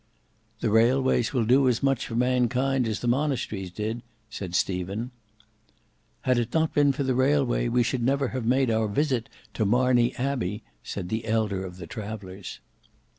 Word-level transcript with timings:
"The 0.61 0.71
railways 0.71 1.31
will 1.31 1.45
do 1.45 1.69
as 1.69 1.83
much 1.83 2.07
for 2.07 2.15
mankind 2.15 2.87
as 2.87 3.01
the 3.01 3.07
monasteries 3.07 3.69
did," 3.69 4.01
said 4.31 4.55
Stephen. 4.55 5.11
"Had 6.21 6.39
it 6.39 6.55
not 6.55 6.73
been 6.73 6.91
for 6.91 7.03
the 7.03 7.13
railway, 7.13 7.67
we 7.67 7.83
should 7.83 8.01
never 8.01 8.29
have 8.29 8.43
made 8.47 8.71
our 8.71 8.87
visit 8.87 9.29
to 9.53 9.63
Marney 9.63 10.15
Abbey," 10.15 10.63
said 10.83 11.09
the 11.09 11.27
elder 11.27 11.63
of 11.63 11.77
the 11.77 11.85
travellers. 11.85 12.59